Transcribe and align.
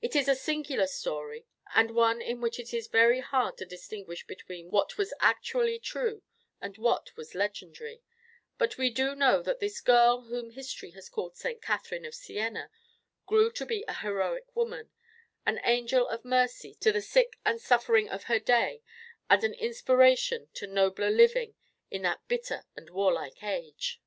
It 0.00 0.14
is 0.14 0.28
a 0.28 0.36
singular 0.36 0.86
story, 0.86 1.44
and 1.74 1.90
one 1.90 2.22
in 2.22 2.40
which 2.40 2.60
it 2.60 2.72
is 2.72 2.86
very 2.86 3.18
hard 3.18 3.56
to 3.56 3.66
distinguish 3.66 4.24
between 4.24 4.70
what 4.70 4.96
was 4.96 5.12
actually 5.18 5.80
true 5.80 6.22
and 6.60 6.78
what 6.78 7.16
was 7.16 7.34
legendary, 7.34 8.00
but 8.56 8.78
we 8.78 8.88
do 8.88 9.16
know 9.16 9.42
that 9.42 9.58
this 9.58 9.80
girl 9.80 10.20
whom 10.20 10.50
history 10.50 10.92
has 10.92 11.08
called 11.08 11.36
St. 11.36 11.60
Catherine 11.60 12.04
of 12.04 12.14
Siena 12.14 12.70
grew 13.26 13.50
to 13.50 13.66
be 13.66 13.84
a 13.88 13.94
heroic 13.94 14.46
woman, 14.54 14.92
an 15.44 15.58
angel 15.64 16.06
of 16.08 16.24
mercy 16.24 16.74
to 16.76 16.92
the 16.92 17.02
sick 17.02 17.36
and 17.44 17.60
suffering 17.60 18.08
of 18.08 18.22
her 18.30 18.38
day 18.38 18.80
and 19.28 19.42
an 19.42 19.54
inspiration 19.54 20.48
to 20.54 20.68
nobler 20.68 21.10
living 21.10 21.56
in 21.90 22.02
that 22.02 22.20
bitter 22.28 22.64
and 22.76 22.90
warlike 22.90 23.42
age. 23.42 24.00